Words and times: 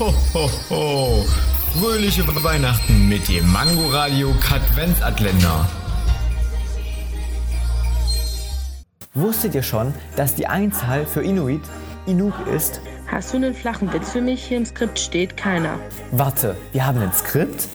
Ho, 0.00 0.14
ho, 0.32 0.50
ho. 0.70 1.26
Fröhliche 1.78 2.26
Weihnachten 2.42 3.06
mit 3.06 3.28
dem 3.28 3.52
Mangoradio 3.52 4.32
Katwenzatländer. 4.40 5.68
Wusstet 9.12 9.54
ihr 9.54 9.62
schon, 9.62 9.92
dass 10.16 10.34
die 10.34 10.46
Einzahl 10.46 11.04
für 11.04 11.22
Inuit 11.22 11.60
Inuk 12.06 12.32
ist? 12.46 12.80
Hast 13.08 13.34
du 13.34 13.36
einen 13.36 13.52
flachen 13.52 13.92
Witz 13.92 14.12
für 14.12 14.22
mich? 14.22 14.42
Hier 14.42 14.56
im 14.56 14.64
Skript 14.64 14.98
steht 14.98 15.36
keiner. 15.36 15.78
Warte, 16.12 16.56
wir 16.72 16.86
haben 16.86 17.02
ein 17.02 17.12
Skript? 17.12 17.68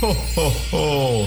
Ho, 0.00 0.16
ho, 0.34 0.52
ho. 0.72 1.26